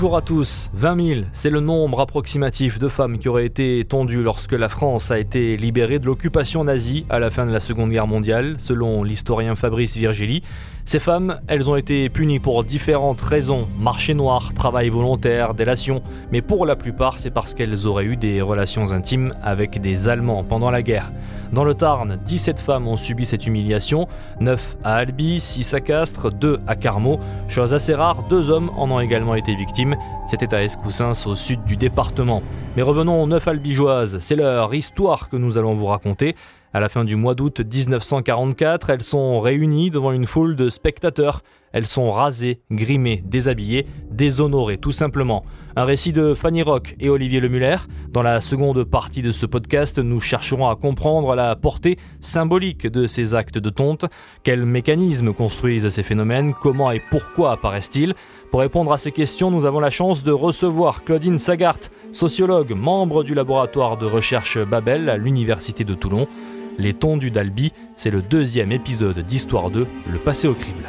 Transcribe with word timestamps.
Bonjour 0.00 0.16
à 0.16 0.22
tous. 0.22 0.70
20 0.74 1.06
000, 1.06 1.20
c'est 1.32 1.50
le 1.50 1.58
nombre 1.58 1.98
approximatif 1.98 2.78
de 2.78 2.86
femmes 2.86 3.18
qui 3.18 3.28
auraient 3.28 3.46
été 3.46 3.84
tondues 3.84 4.22
lorsque 4.22 4.52
la 4.52 4.68
France 4.68 5.10
a 5.10 5.18
été 5.18 5.56
libérée 5.56 5.98
de 5.98 6.06
l'occupation 6.06 6.62
nazie 6.62 7.04
à 7.10 7.18
la 7.18 7.32
fin 7.32 7.46
de 7.46 7.50
la 7.50 7.58
Seconde 7.58 7.90
Guerre 7.90 8.06
mondiale, 8.06 8.54
selon 8.58 9.02
l'historien 9.02 9.56
Fabrice 9.56 9.96
Virgili. 9.96 10.44
Ces 10.88 11.00
femmes, 11.00 11.38
elles 11.48 11.68
ont 11.68 11.76
été 11.76 12.08
punies 12.08 12.40
pour 12.40 12.64
différentes 12.64 13.20
raisons 13.20 13.68
marché 13.78 14.14
noir, 14.14 14.54
travail 14.54 14.88
volontaire, 14.88 15.52
délation 15.52 16.00
mais 16.32 16.40
pour 16.40 16.64
la 16.64 16.76
plupart, 16.76 17.18
c'est 17.18 17.30
parce 17.30 17.52
qu'elles 17.52 17.86
auraient 17.86 18.06
eu 18.06 18.16
des 18.16 18.40
relations 18.40 18.92
intimes 18.92 19.34
avec 19.42 19.82
des 19.82 20.08
Allemands 20.08 20.44
pendant 20.44 20.70
la 20.70 20.80
guerre. 20.80 21.12
Dans 21.52 21.64
le 21.64 21.74
Tarn, 21.74 22.18
17 22.24 22.58
femmes 22.58 22.88
ont 22.88 22.96
subi 22.96 23.26
cette 23.26 23.46
humiliation 23.46 24.08
9 24.40 24.78
à 24.82 24.94
Albi, 24.94 25.40
6 25.40 25.74
à 25.74 25.80
Castres, 25.80 26.32
2 26.32 26.58
à 26.66 26.74
Carmaux. 26.74 27.20
Chose 27.48 27.74
assez 27.74 27.94
rare, 27.94 28.22
deux 28.30 28.48
hommes 28.48 28.70
en 28.74 28.90
ont 28.90 29.00
également 29.00 29.34
été 29.34 29.54
victimes. 29.54 29.94
C'était 30.26 30.54
à 30.54 30.62
Escoussins, 30.62 31.12
au 31.26 31.36
sud 31.36 31.64
du 31.64 31.76
département. 31.76 32.42
Mais 32.76 32.82
revenons 32.82 33.22
aux 33.22 33.26
9 33.26 33.46
albigeoises, 33.46 34.18
c'est 34.20 34.36
leur 34.36 34.74
histoire 34.74 35.28
que 35.28 35.36
nous 35.36 35.58
allons 35.58 35.74
vous 35.74 35.86
raconter. 35.86 36.34
À 36.74 36.80
la 36.80 36.90
fin 36.90 37.06
du 37.06 37.16
mois 37.16 37.34
d'août 37.34 37.60
1944, 37.60 38.90
elles 38.90 39.02
sont 39.02 39.40
réunies 39.40 39.90
devant 39.90 40.12
une 40.12 40.26
foule 40.26 40.54
de 40.54 40.68
spectateurs. 40.68 41.42
Elles 41.72 41.86
sont 41.86 42.10
rasées, 42.10 42.60
grimées, 42.70 43.22
déshabillées, 43.24 43.86
déshonorées 44.10 44.76
tout 44.76 44.92
simplement. 44.92 45.44
Un 45.76 45.84
récit 45.84 46.12
de 46.12 46.34
Fanny 46.34 46.62
Rock 46.62 46.94
et 47.00 47.08
Olivier 47.08 47.40
Lemuller. 47.40 47.76
Dans 48.10 48.22
la 48.22 48.42
seconde 48.42 48.84
partie 48.84 49.22
de 49.22 49.32
ce 49.32 49.46
podcast, 49.46 49.98
nous 49.98 50.20
chercherons 50.20 50.68
à 50.68 50.76
comprendre 50.76 51.34
la 51.34 51.56
portée 51.56 51.96
symbolique 52.20 52.86
de 52.86 53.06
ces 53.06 53.34
actes 53.34 53.58
de 53.58 53.70
tonte, 53.70 54.04
quels 54.42 54.66
mécanismes 54.66 55.32
construisent 55.32 55.88
ces 55.88 56.02
phénomènes, 56.02 56.52
comment 56.52 56.90
et 56.90 57.00
pourquoi 57.10 57.52
apparaissent-ils? 57.52 58.14
Pour 58.50 58.60
répondre 58.60 58.92
à 58.92 58.98
ces 58.98 59.12
questions, 59.12 59.50
nous 59.50 59.64
avons 59.64 59.80
la 59.80 59.90
chance 59.90 60.22
de 60.22 60.32
recevoir 60.32 61.04
Claudine 61.04 61.38
Sagart, 61.38 61.78
sociologue, 62.12 62.72
membre 62.74 63.24
du 63.24 63.34
laboratoire 63.34 63.96
de 63.96 64.06
recherche 64.06 64.58
Babel 64.58 65.08
à 65.08 65.16
l'Université 65.16 65.84
de 65.84 65.94
Toulon. 65.94 66.26
Les 66.78 66.94
tondus 66.94 67.32
d'Albi, 67.32 67.72
c'est 67.96 68.10
le 68.10 68.22
deuxième 68.22 68.70
épisode 68.70 69.18
d'Histoire 69.18 69.70
2, 69.70 69.86
le 70.12 70.18
passé 70.18 70.46
au 70.46 70.54
crible. 70.54 70.84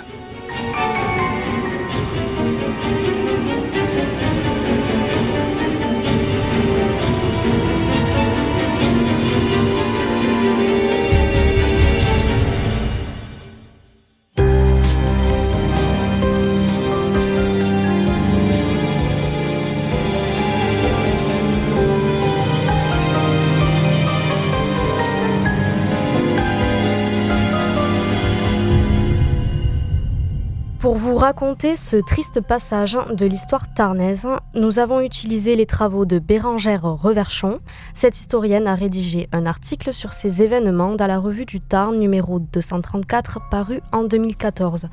Raconter 31.30 31.76
ce 31.76 31.96
triste 31.96 32.42
passage 32.42 32.98
de 33.14 33.28
l'histoire 33.28 33.72
tarnaise, 33.72 34.28
nous 34.56 34.80
avons 34.80 35.00
utilisé 35.00 35.56
les 35.56 35.68
travaux 35.68 36.06
de 36.06 36.18
Bérangère 36.18 36.82
Reverchon. 36.82 37.60
Cette 37.94 38.20
historienne 38.20 38.66
a 38.66 38.74
rédigé 38.74 39.30
un 39.32 39.46
article 39.46 39.94
sur 39.94 40.12
ces 40.12 40.42
événements 40.42 40.96
dans 40.96 41.06
la 41.06 41.20
revue 41.20 41.46
du 41.46 41.60
Tarn 41.60 42.00
numéro 42.00 42.40
234 42.40 43.42
paru 43.52 43.80
en 43.92 44.06
2014. 44.06 44.88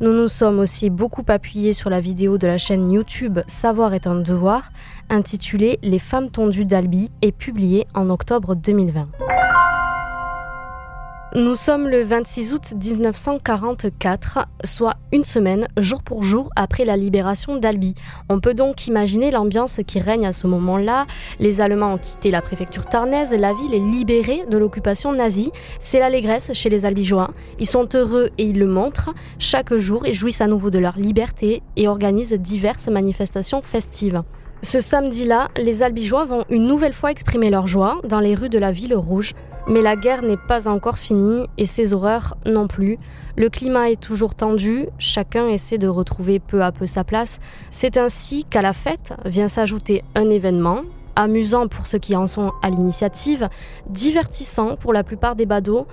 Nous 0.00 0.14
nous 0.14 0.28
sommes 0.28 0.60
aussi 0.60 0.88
beaucoup 0.88 1.26
appuyés 1.28 1.74
sur 1.74 1.90
la 1.90 2.00
vidéo 2.00 2.38
de 2.38 2.46
la 2.46 2.56
chaîne 2.56 2.90
YouTube 2.90 3.40
Savoir 3.46 3.92
est 3.92 4.06
un 4.06 4.14
devoir, 4.14 4.70
intitulée 5.10 5.78
Les 5.82 5.98
femmes 5.98 6.30
tondues 6.30 6.64
d'Albi 6.64 7.10
et 7.20 7.32
publiée 7.32 7.86
en 7.92 8.08
octobre 8.08 8.54
2020. 8.54 9.08
Nous 11.34 11.54
sommes 11.54 11.88
le 11.88 12.02
26 12.02 12.52
août 12.52 12.74
1944, 12.74 14.40
soit 14.64 14.96
une 15.12 15.24
semaine, 15.24 15.66
jour 15.78 16.02
pour 16.02 16.24
jour, 16.24 16.50
après 16.56 16.84
la 16.84 16.98
libération 16.98 17.56
d'Albi. 17.56 17.94
On 18.28 18.38
peut 18.38 18.52
donc 18.52 18.86
imaginer 18.86 19.30
l'ambiance 19.30 19.80
qui 19.86 19.98
règne 19.98 20.26
à 20.26 20.34
ce 20.34 20.46
moment-là. 20.46 21.06
Les 21.40 21.62
Allemands 21.62 21.94
ont 21.94 21.98
quitté 21.98 22.30
la 22.30 22.42
préfecture 22.42 22.84
tarnaise, 22.84 23.32
la 23.32 23.54
ville 23.54 23.72
est 23.72 23.78
libérée 23.78 24.44
de 24.46 24.58
l'occupation 24.58 25.14
nazie. 25.14 25.52
C'est 25.80 26.00
l'allégresse 26.00 26.52
chez 26.52 26.68
les 26.68 26.84
Albigeois. 26.84 27.30
Ils 27.58 27.66
sont 27.66 27.88
heureux 27.94 28.28
et 28.36 28.44
ils 28.44 28.58
le 28.58 28.66
montrent. 28.66 29.14
Chaque 29.38 29.74
jour, 29.78 30.06
ils 30.06 30.12
jouissent 30.12 30.42
à 30.42 30.46
nouveau 30.46 30.68
de 30.68 30.78
leur 30.78 30.98
liberté 30.98 31.62
et 31.76 31.88
organisent 31.88 32.34
diverses 32.34 32.88
manifestations 32.88 33.62
festives. 33.62 34.22
Ce 34.60 34.80
samedi-là, 34.80 35.48
les 35.56 35.82
Albigeois 35.82 36.26
vont 36.26 36.44
une 36.50 36.66
nouvelle 36.66 36.92
fois 36.92 37.10
exprimer 37.10 37.48
leur 37.48 37.66
joie 37.66 38.02
dans 38.04 38.20
les 38.20 38.34
rues 38.34 38.50
de 38.50 38.58
la 38.58 38.70
ville 38.70 38.94
rouge. 38.94 39.32
Mais 39.68 39.80
la 39.80 39.94
guerre 39.94 40.22
n'est 40.22 40.36
pas 40.36 40.66
encore 40.66 40.98
finie 40.98 41.46
et 41.56 41.66
ses 41.66 41.92
horreurs 41.92 42.36
non 42.44 42.66
plus. 42.66 42.98
Le 43.36 43.48
climat 43.48 43.90
est 43.90 44.00
toujours 44.00 44.34
tendu, 44.34 44.86
chacun 44.98 45.46
essaie 45.46 45.78
de 45.78 45.86
retrouver 45.86 46.40
peu 46.40 46.62
à 46.62 46.72
peu 46.72 46.86
sa 46.86 47.04
place. 47.04 47.38
C'est 47.70 47.96
ainsi 47.96 48.44
qu'à 48.44 48.60
la 48.60 48.72
fête 48.72 49.14
vient 49.24 49.48
s'ajouter 49.48 50.02
un 50.16 50.28
événement, 50.30 50.82
amusant 51.14 51.68
pour 51.68 51.86
ceux 51.86 51.98
qui 51.98 52.16
en 52.16 52.26
sont 52.26 52.52
à 52.62 52.70
l'initiative, 52.70 53.48
divertissant 53.88 54.76
pour 54.76 54.92
la 54.92 55.04
plupart 55.04 55.36
des 55.36 55.46
badauds, 55.46 55.86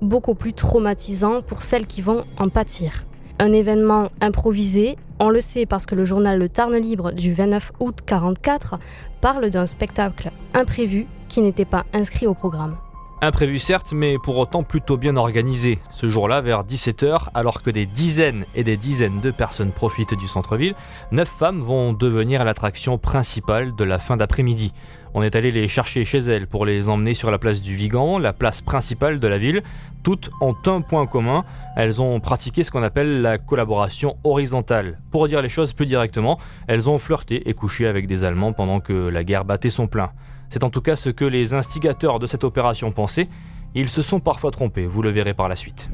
beaucoup 0.00 0.34
plus 0.34 0.52
traumatisant 0.52 1.40
pour 1.40 1.62
celles 1.62 1.86
qui 1.86 2.02
vont 2.02 2.24
en 2.38 2.48
pâtir. 2.48 3.06
Un 3.38 3.52
événement 3.52 4.08
improvisé, 4.20 4.96
on 5.18 5.30
le 5.30 5.40
sait 5.40 5.66
parce 5.66 5.84
que 5.84 5.94
le 5.94 6.04
journal 6.04 6.38
Le 6.38 6.48
Tarn 6.48 6.74
Libre 6.76 7.12
du 7.12 7.34
29 7.34 7.72
août 7.80 7.98
44 8.06 8.78
parle 9.20 9.50
d'un 9.50 9.66
spectacle 9.66 10.30
imprévu 10.54 11.06
qui 11.28 11.42
n'était 11.42 11.64
pas 11.64 11.84
inscrit 11.92 12.26
au 12.26 12.34
programme. 12.34 12.76
Imprévu 13.22 13.58
certes, 13.58 13.92
mais 13.94 14.18
pour 14.18 14.36
autant 14.36 14.62
plutôt 14.62 14.98
bien 14.98 15.16
organisé. 15.16 15.78
Ce 15.90 16.06
jour-là, 16.06 16.42
vers 16.42 16.64
17h, 16.64 17.28
alors 17.32 17.62
que 17.62 17.70
des 17.70 17.86
dizaines 17.86 18.44
et 18.54 18.62
des 18.62 18.76
dizaines 18.76 19.20
de 19.20 19.30
personnes 19.30 19.72
profitent 19.72 20.12
du 20.12 20.28
centre-ville, 20.28 20.74
neuf 21.12 21.28
femmes 21.28 21.62
vont 21.62 21.94
devenir 21.94 22.44
l'attraction 22.44 22.98
principale 22.98 23.74
de 23.74 23.84
la 23.84 23.98
fin 23.98 24.18
d'après-midi. 24.18 24.74
On 25.14 25.22
est 25.22 25.34
allé 25.34 25.50
les 25.50 25.66
chercher 25.66 26.04
chez 26.04 26.18
elles 26.18 26.46
pour 26.46 26.66
les 26.66 26.90
emmener 26.90 27.14
sur 27.14 27.30
la 27.30 27.38
place 27.38 27.62
du 27.62 27.74
Vigan, 27.74 28.18
la 28.18 28.34
place 28.34 28.60
principale 28.60 29.18
de 29.18 29.28
la 29.28 29.38
ville. 29.38 29.62
Toutes 30.02 30.28
ont 30.42 30.54
un 30.66 30.82
point 30.82 31.06
commun, 31.06 31.46
elles 31.74 32.02
ont 32.02 32.20
pratiqué 32.20 32.64
ce 32.64 32.70
qu'on 32.70 32.82
appelle 32.82 33.22
la 33.22 33.38
collaboration 33.38 34.18
horizontale. 34.24 34.98
Pour 35.10 35.26
dire 35.26 35.40
les 35.40 35.48
choses 35.48 35.72
plus 35.72 35.86
directement, 35.86 36.38
elles 36.66 36.90
ont 36.90 36.98
flirté 36.98 37.48
et 37.48 37.54
couché 37.54 37.86
avec 37.86 38.06
des 38.06 38.24
Allemands 38.24 38.52
pendant 38.52 38.80
que 38.80 38.92
la 38.92 39.24
guerre 39.24 39.46
battait 39.46 39.70
son 39.70 39.86
plein. 39.86 40.10
C'est 40.50 40.64
en 40.64 40.70
tout 40.70 40.80
cas 40.80 40.96
ce 40.96 41.10
que 41.10 41.24
les 41.24 41.54
instigateurs 41.54 42.18
de 42.18 42.26
cette 42.26 42.44
opération 42.44 42.92
pensaient. 42.92 43.28
Ils 43.74 43.88
se 43.88 44.02
sont 44.02 44.20
parfois 44.20 44.50
trompés, 44.50 44.86
vous 44.86 45.02
le 45.02 45.10
verrez 45.10 45.34
par 45.34 45.48
la 45.48 45.56
suite. 45.56 45.88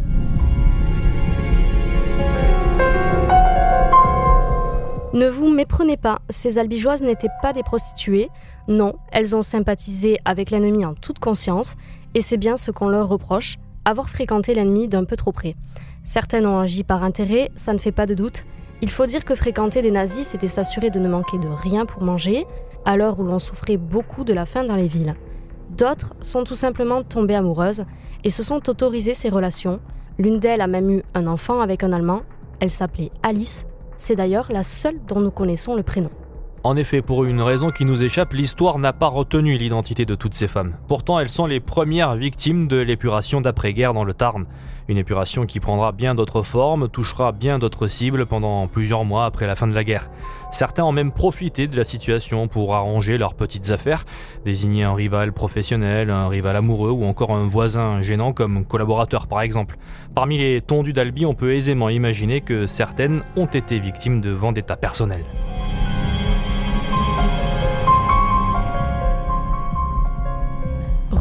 Ne 5.14 5.28
vous 5.28 5.50
méprenez 5.50 5.98
pas, 5.98 6.22
ces 6.30 6.58
albigeoises 6.58 7.02
n'étaient 7.02 7.28
pas 7.42 7.52
des 7.52 7.62
prostituées. 7.62 8.30
Non, 8.66 8.94
elles 9.10 9.36
ont 9.36 9.42
sympathisé 9.42 10.18
avec 10.24 10.50
l'ennemi 10.50 10.86
en 10.86 10.94
toute 10.94 11.18
conscience, 11.18 11.74
et 12.14 12.22
c'est 12.22 12.38
bien 12.38 12.56
ce 12.56 12.70
qu'on 12.70 12.88
leur 12.88 13.08
reproche, 13.08 13.58
avoir 13.84 14.08
fréquenté 14.08 14.54
l'ennemi 14.54 14.88
d'un 14.88 15.04
peu 15.04 15.16
trop 15.16 15.32
près. 15.32 15.52
Certaines 16.04 16.46
ont 16.46 16.60
agi 16.60 16.82
par 16.82 17.02
intérêt, 17.02 17.50
ça 17.56 17.74
ne 17.74 17.78
fait 17.78 17.92
pas 17.92 18.06
de 18.06 18.14
doute. 18.14 18.44
Il 18.80 18.90
faut 18.90 19.04
dire 19.04 19.24
que 19.24 19.34
fréquenter 19.34 19.82
des 19.82 19.90
nazis, 19.90 20.26
c'était 20.26 20.48
s'assurer 20.48 20.90
de 20.90 20.98
ne 20.98 21.08
manquer 21.08 21.38
de 21.38 21.48
rien 21.48 21.84
pour 21.84 22.02
manger, 22.02 22.46
à 22.84 22.96
l'heure 22.96 23.18
où 23.20 23.24
l'on 23.24 23.38
souffrait 23.38 23.76
beaucoup 23.76 24.24
de 24.24 24.32
la 24.32 24.46
faim 24.46 24.64
dans 24.64 24.76
les 24.76 24.88
villes. 24.88 25.14
D'autres 25.70 26.14
sont 26.20 26.44
tout 26.44 26.54
simplement 26.54 27.02
tombées 27.02 27.34
amoureuses 27.34 27.84
et 28.24 28.30
se 28.30 28.42
sont 28.42 28.68
autorisées 28.68 29.14
ces 29.14 29.28
relations. 29.28 29.80
L'une 30.18 30.38
d'elles 30.38 30.60
a 30.60 30.66
même 30.66 30.90
eu 30.90 31.02
un 31.14 31.26
enfant 31.26 31.60
avec 31.60 31.82
un 31.82 31.92
Allemand. 31.92 32.22
Elle 32.60 32.70
s'appelait 32.70 33.10
Alice. 33.22 33.66
C'est 33.96 34.16
d'ailleurs 34.16 34.52
la 34.52 34.62
seule 34.62 35.00
dont 35.06 35.20
nous 35.20 35.30
connaissons 35.30 35.74
le 35.74 35.82
prénom. 35.82 36.10
En 36.64 36.76
effet, 36.76 37.02
pour 37.02 37.24
une 37.24 37.40
raison 37.40 37.70
qui 37.70 37.84
nous 37.84 38.04
échappe, 38.04 38.34
l'histoire 38.34 38.78
n'a 38.78 38.92
pas 38.92 39.08
retenu 39.08 39.56
l'identité 39.56 40.04
de 40.04 40.14
toutes 40.14 40.34
ces 40.34 40.46
femmes. 40.46 40.72
Pourtant, 40.86 41.18
elles 41.18 41.28
sont 41.28 41.46
les 41.46 41.58
premières 41.58 42.14
victimes 42.14 42.68
de 42.68 42.76
l'épuration 42.76 43.40
d'après-guerre 43.40 43.94
dans 43.94 44.04
le 44.04 44.14
Tarn. 44.14 44.44
Une 44.88 44.98
épuration 44.98 45.46
qui 45.46 45.60
prendra 45.60 45.92
bien 45.92 46.14
d'autres 46.14 46.42
formes, 46.42 46.88
touchera 46.88 47.32
bien 47.32 47.58
d'autres 47.58 47.86
cibles 47.86 48.26
pendant 48.26 48.66
plusieurs 48.66 49.04
mois 49.04 49.24
après 49.24 49.46
la 49.46 49.54
fin 49.54 49.66
de 49.66 49.74
la 49.74 49.84
guerre. 49.84 50.10
Certains 50.50 50.84
ont 50.84 50.92
même 50.92 51.12
profité 51.12 51.66
de 51.66 51.76
la 51.76 51.84
situation 51.84 52.48
pour 52.48 52.74
arranger 52.74 53.16
leurs 53.16 53.34
petites 53.34 53.70
affaires, 53.70 54.04
désigner 54.44 54.84
un 54.84 54.94
rival 54.94 55.32
professionnel, 55.32 56.10
un 56.10 56.28
rival 56.28 56.56
amoureux 56.56 56.90
ou 56.90 57.04
encore 57.04 57.30
un 57.30 57.46
voisin 57.46 58.02
gênant 58.02 58.32
comme 58.32 58.64
collaborateur 58.64 59.26
par 59.28 59.40
exemple. 59.40 59.78
Parmi 60.14 60.38
les 60.38 60.60
tondus 60.60 60.92
d'Albi, 60.92 61.24
on 61.26 61.34
peut 61.34 61.54
aisément 61.54 61.88
imaginer 61.88 62.40
que 62.40 62.66
certaines 62.66 63.22
ont 63.36 63.46
été 63.46 63.78
victimes 63.78 64.20
de 64.20 64.30
vendetta 64.30 64.76
personnelles. 64.76 65.24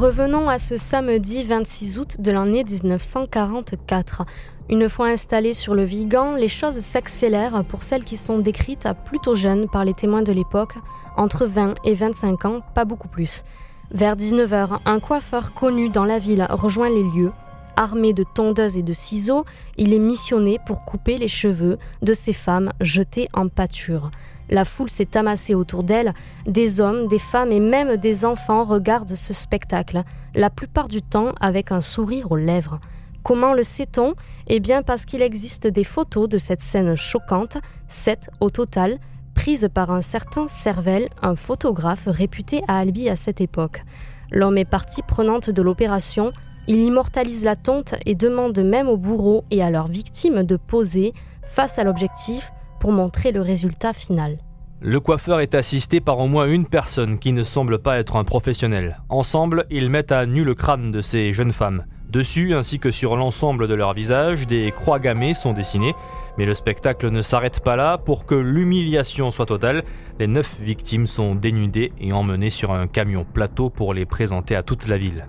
Revenons 0.02 0.50
à 0.50 0.58
ce 0.58 0.78
samedi 0.78 1.44
26 1.44 2.00
août 2.00 2.16
de 2.20 2.32
l'année 2.32 2.64
1944. 2.64 4.24
Une 4.68 4.90
fois 4.90 5.10
installées 5.10 5.54
sur 5.54 5.76
le 5.76 5.84
Vigan, 5.84 6.34
les 6.34 6.48
choses 6.48 6.80
s'accélèrent 6.80 7.64
pour 7.66 7.84
celles 7.84 8.04
qui 8.04 8.18
sont 8.18 8.40
décrites 8.40 8.88
à 8.88 8.96
plutôt 8.96 9.36
jeunes 9.36 9.70
par 9.70 9.86
les 9.86 9.94
témoins 9.94 10.24
de 10.24 10.32
l'époque, 10.32 10.74
entre 11.18 11.46
20 11.46 11.76
et 11.84 11.94
25 11.94 12.46
ans, 12.46 12.62
pas 12.74 12.84
beaucoup 12.84 13.10
plus. 13.10 13.44
Vers 13.92 14.16
19h, 14.16 14.80
un 14.86 15.00
coiffeur 15.00 15.54
connu 15.54 15.90
dans 15.90 16.06
la 16.06 16.18
ville 16.18 16.48
rejoint 16.50 16.90
les 16.90 17.04
lieux. 17.04 17.32
Armé 17.76 18.14
de 18.14 18.24
tondeuses 18.24 18.78
et 18.78 18.84
de 18.84 18.94
ciseaux, 18.94 19.46
il 19.78 19.94
est 19.94 20.00
missionné 20.00 20.60
pour 20.66 20.84
couper 20.84 21.18
les 21.18 21.28
cheveux 21.28 21.78
de 22.02 22.14
ces 22.14 22.34
femmes 22.34 22.72
jetées 22.82 23.28
en 23.34 23.48
pâture. 23.48 24.12
La 24.50 24.66
foule 24.66 24.90
s'est 24.90 25.16
amassée 25.16 25.56
autour 25.56 25.84
d'elle. 25.84 26.14
Des 26.46 26.82
hommes, 26.82 27.08
des 27.08 27.20
femmes 27.20 27.52
et 27.52 27.62
même 27.62 27.96
des 27.96 28.26
enfants 28.26 28.66
regardent 28.66 29.16
ce 29.16 29.34
spectacle, 29.34 30.04
la 30.36 30.50
plupart 30.50 30.90
du 30.90 31.02
temps 31.02 31.34
avec 31.40 31.72
un 31.72 31.82
sourire 31.82 32.32
aux 32.32 32.38
lèvres. 32.38 32.80
Comment 33.24 33.54
le 33.54 33.64
sait-on? 33.64 34.16
Eh 34.48 34.60
bien 34.60 34.82
parce 34.84 35.06
qu'il 35.06 35.22
existe 35.22 35.68
des 35.68 35.84
photos 35.84 36.28
de 36.28 36.38
cette 36.38 36.62
scène 36.62 36.96
choquante, 36.96 37.58
sept 37.88 38.30
au 38.40 38.50
total, 38.50 39.00
prises 39.36 39.70
par 39.74 39.92
un 39.92 40.02
certain 40.02 40.48
Cervelle, 40.48 41.10
un 41.22 41.36
photographe 41.36 42.04
réputé 42.08 42.62
à 42.68 42.80
Albi 42.80 43.10
à 43.10 43.16
cette 43.16 43.40
époque. 43.40 43.84
L'homme 44.32 44.58
est 44.58 44.70
partie 44.70 45.02
prenante 45.02 45.50
de 45.50 45.62
l'opération, 45.62 46.34
il 46.72 46.86
immortalise 46.86 47.44
la 47.44 47.58
tonte 47.58 47.96
et 48.06 48.16
demande 48.16 48.58
même 48.60 48.88
aux 48.88 48.96
bourreaux 48.96 49.44
et 49.52 49.62
à 49.62 49.70
leurs 49.70 49.90
victimes 49.90 50.44
de 50.44 50.56
poser 50.56 51.14
face 51.44 51.78
à 51.78 51.84
l'objectif 51.84 52.50
pour 52.80 52.94
montrer 52.94 53.34
le 53.34 53.42
résultat 53.42 53.92
final. 53.92 54.38
Le 54.80 55.02
coiffeur 55.02 55.42
est 55.42 55.54
assisté 55.54 56.00
par 56.00 56.18
au 56.20 56.30
moins 56.30 56.46
une 56.46 56.66
personne 56.66 57.20
qui 57.20 57.34
ne 57.34 57.44
semble 57.44 57.80
pas 57.80 58.00
être 58.00 58.16
un 58.16 58.24
professionnel. 58.24 59.02
Ensemble, 59.10 59.66
ils 59.70 59.90
mettent 59.90 60.14
à 60.14 60.26
nu 60.26 60.46
le 60.46 60.56
crâne 60.56 60.92
de 60.92 61.02
ces 61.02 61.34
jeunes 61.34 61.52
femmes. 61.52 61.84
Dessus, 62.10 62.54
ainsi 62.54 62.80
que 62.80 62.90
sur 62.90 63.18
l'ensemble 63.18 63.68
de 63.68 63.74
leur 63.74 63.94
visage, 63.94 64.48
des 64.48 64.72
croix 64.72 65.00
gammées 65.00 65.34
sont 65.34 65.52
dessinées. 65.52 65.94
Mais 66.38 66.46
le 66.46 66.54
spectacle 66.54 67.10
ne 67.10 67.22
s'arrête 67.22 67.60
pas 67.60 67.76
là. 67.76 67.98
Pour 67.98 68.26
que 68.26 68.36
l'humiliation 68.36 69.30
soit 69.30 69.46
totale, 69.46 69.84
les 70.20 70.28
neuf 70.28 70.58
victimes 70.62 71.06
sont 71.06 71.36
dénudées 71.36 71.92
et 72.00 72.14
emmenées 72.14 72.50
sur 72.50 72.72
un 72.72 72.88
camion 72.88 73.26
plateau 73.26 73.70
pour 73.70 73.94
les 73.94 74.06
présenter 74.06 74.56
à 74.56 74.64
toute 74.64 74.88
la 74.88 74.98
ville. 74.98 75.28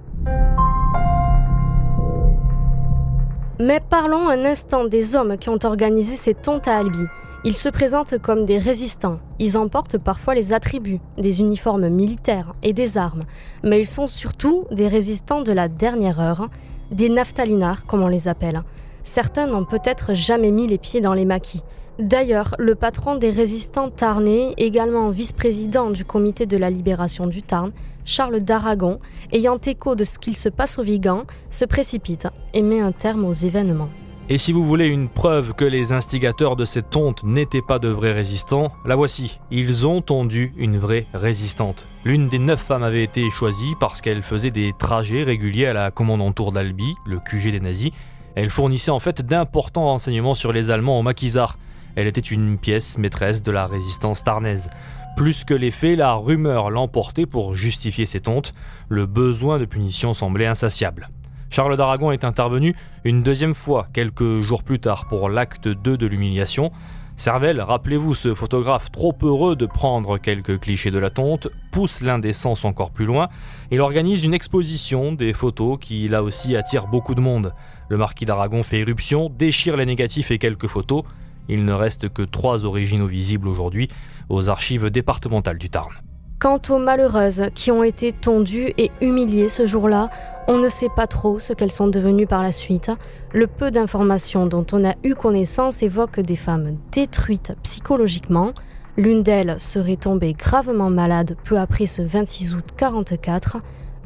Mais 3.61 3.81
parlons 3.81 4.29
un 4.29 4.45
instant 4.45 4.85
des 4.85 5.15
hommes 5.15 5.37
qui 5.37 5.51
ont 5.51 5.59
organisé 5.63 6.17
ces 6.17 6.35
tontes 6.35 6.69
à 6.69 6.79
Albi. 6.79 7.05
Ils 7.45 7.57
se 7.57 7.69
présentent 7.69 8.19
comme 8.19 8.47
des 8.47 8.59
résistants. 8.59 9.19
Ils 9.39 9.59
emportent 9.59 9.99
parfois 9.99 10.35
les 10.35 10.53
attributs, 10.53 11.01
des 11.19 11.41
uniformes 11.41 11.89
militaires 11.89 12.55
et 12.63 12.73
des 12.73 12.97
armes. 12.97 13.25
Mais 13.63 13.81
ils 13.81 13.87
sont 13.87 14.09
surtout 14.09 14.65
des 14.71 14.89
résistants 14.89 15.43
de 15.43 15.53
la 15.53 15.69
dernière 15.69 16.21
heure, 16.21 16.49
des 16.91 17.09
naphtalinards 17.09 17.85
comme 17.85 18.03
on 18.03 18.09
les 18.09 18.27
appelle. 18.27 18.63
Certains 19.05 19.47
n'ont 19.47 19.65
peut-être 19.65 20.15
jamais 20.15 20.51
mis 20.51 20.67
les 20.67 20.79
pieds 20.79 21.01
dans 21.01 21.15
les 21.15 21.25
maquis. 21.25 21.63
D'ailleurs, 21.99 22.55
le 22.59 22.75
patron 22.75 23.17
des 23.17 23.31
résistants 23.31 23.91
tarnais, 23.91 24.55
également 24.57 25.11
vice-président 25.11 25.91
du 25.91 26.05
comité 26.05 26.47
de 26.47 26.57
la 26.57 26.71
libération 26.71 27.27
du 27.27 27.43
Tarn, 27.43 27.73
Charles 28.05 28.41
d'Aragon, 28.41 28.99
ayant 29.33 29.59
écho 29.59 29.95
de 29.95 30.05
ce 30.05 30.19
qu'il 30.19 30.37
se 30.37 30.49
passe 30.49 30.79
au 30.79 30.83
Vigan, 30.83 31.25
se 31.51 31.65
précipite 31.65 32.29
et 32.55 32.63
met 32.63 32.81
un 32.81 32.93
terme 32.93 33.25
aux 33.25 33.33
événements. 33.33 33.89
Et 34.29 34.39
si 34.39 34.53
vous 34.53 34.65
voulez 34.65 34.87
une 34.87 35.09
preuve 35.09 35.53
que 35.53 35.65
les 35.65 35.93
instigateurs 35.93 36.57
de 36.57 36.65
cette 36.65 36.91
tonte 36.91 37.25
n'étaient 37.25 37.61
pas 37.61 37.79
de 37.79 37.89
vrais 37.89 38.13
résistants, 38.13 38.73
la 38.85 38.95
voici. 38.95 39.41
Ils 39.51 39.87
ont 39.87 40.01
tondu 40.01 40.55
une 40.57 40.79
vraie 40.79 41.07
résistante. 41.13 41.87
L'une 42.05 42.29
des 42.29 42.39
neuf 42.39 42.61
femmes 42.61 42.85
avait 42.85 43.03
été 43.03 43.29
choisie 43.31 43.75
parce 43.81 44.01
qu'elle 44.01 44.23
faisait 44.23 44.53
des 44.53 44.73
trajets 44.79 45.25
réguliers 45.25 45.67
à 45.67 45.73
la 45.73 45.91
commandanture 45.91 46.53
d'Albi, 46.53 46.95
le 47.05 47.19
QG 47.19 47.51
des 47.51 47.61
nazis. 47.61 47.91
Elle 48.35 48.49
fournissait 48.49 48.91
en 48.93 49.01
fait 49.01 49.23
d'importants 49.23 49.85
renseignements 49.85 50.35
sur 50.35 50.53
les 50.53 50.71
Allemands 50.71 50.99
au 50.99 51.03
maquisard. 51.03 51.59
Elle 51.97 52.07
était 52.07 52.21
une 52.21 52.59
pièce 52.59 52.99
maîtresse 52.99 53.43
de 53.43 53.51
la 53.51 53.67
résistance 53.67 54.25
tarnaise. 54.25 54.71
Plus 55.17 55.45
que 55.45 55.55
les 55.55 55.71
faits, 55.71 55.99
la 55.99 56.15
rumeur 56.15 56.71
l'emportait 56.71 57.27
pour 57.27 57.55
justifier 57.55 58.07
ces 58.07 58.21
tontes. 58.21 58.55
Le 58.89 59.07
besoin 59.07 59.59
de 59.59 59.65
punition 59.65 60.15
semblait 60.15 60.47
insatiable. 60.47 61.09
Charles 61.51 61.77
d'Aragon 61.77 62.13
est 62.13 62.25
intervenu 62.25 62.75
une 63.05 63.23
deuxième 63.23 63.53
fois, 63.53 63.87
quelques 63.93 64.41
jours 64.41 64.63
plus 64.63 64.79
tard, 64.79 65.07
pour 65.07 65.29
l'acte 65.29 65.69
2 65.69 65.99
de 65.99 66.07
l'humiliation. 66.07 66.73
Cervelle, 67.17 67.61
rappelez-vous 67.61 68.15
ce 68.15 68.35
photographe 68.35 68.91
trop 68.91 69.15
heureux 69.23 69.55
de 69.55 69.67
prendre 69.67 70.17
quelques 70.17 70.59
clichés 70.59 70.91
de 70.91 70.99
la 70.99 71.11
tonte, 71.11 71.49
pousse 71.71 72.01
l'indécence 72.01 72.65
encore 72.65 72.91
plus 72.91 73.05
loin. 73.05 73.29
Il 73.71 73.83
organise 73.83 74.25
une 74.25 74.33
exposition 74.33 75.13
des 75.13 75.35
photos 75.35 75.79
qui, 75.79 76.09
là 76.09 76.23
aussi, 76.23 76.57
attire 76.57 76.87
beaucoup 76.87 77.15
de 77.15 77.21
monde. 77.21 77.53
Le 77.91 77.99
marquis 77.99 78.25
d'Aragon 78.25 78.63
fait 78.63 78.81
éruption, 78.81 79.29
déchire 79.29 79.77
les 79.77 79.85
négatifs 79.85 80.31
et 80.31 80.39
quelques 80.39 80.69
photos. 80.69 81.05
Il 81.49 81.65
ne 81.65 81.73
reste 81.73 82.09
que 82.09 82.23
trois 82.23 82.65
originaux 82.65 83.07
visibles 83.07 83.49
aujourd'hui 83.49 83.89
aux 84.29 84.49
archives 84.49 84.91
départementales 84.91 85.59
du 85.59 85.71
Tarn. 85.71 85.93
Quant 86.41 86.61
aux 86.71 86.79
malheureuses 86.79 87.45
qui 87.55 87.71
ont 87.71 87.85
été 87.85 88.13
tondues 88.13 88.73
et 88.77 88.91
humiliées 89.01 89.49
ce 89.49 89.65
jour-là, 89.65 90.11
on 90.49 90.59
ne 90.59 90.69
sait 90.69 90.89
pas 90.97 91.07
trop 91.07 91.39
ce 91.39 91.53
qu'elles 91.53 91.71
sont 91.71 91.87
devenues 91.87 92.27
par 92.27 92.43
la 92.43 92.51
suite. 92.51 92.91
Le 93.33 93.47
peu 93.47 93.71
d'informations 93.71 94.47
dont 94.47 94.67
on 94.73 94.85
a 94.85 94.95
eu 95.05 95.15
connaissance 95.15 95.85
évoque 95.85 96.19
des 96.19 96.35
femmes 96.35 96.79
détruites 96.91 97.55
psychologiquement. 97.63 98.53
L'une 98.97 99.23
d'elles 99.23 99.61
serait 99.61 99.97
tombée 99.97 100.33
gravement 100.33 100.91
malade 100.91 101.37
peu 101.45 101.59
après 101.59 101.87
ce 101.87 102.03
26 102.03 102.55
août 102.55 102.65
44. 102.77 103.59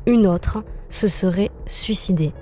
Une 0.04 0.26
autre 0.26 0.62
se 0.90 1.08
serait 1.08 1.50
suicidée. 1.66 2.32